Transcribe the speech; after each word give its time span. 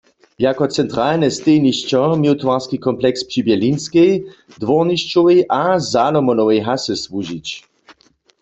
Jako 0.43 0.67
centralne 0.77 1.27
stejnišćo 1.37 2.01
měł 2.21 2.35
twarski 2.41 2.77
kompleks 2.87 3.19
při 3.29 3.41
Berlinskej, 3.47 4.11
Dwórnišćowej 4.61 5.39
a 5.63 5.63
Salomonowej 5.91 6.59
hasy 6.67 6.95
słužić. 7.03 7.47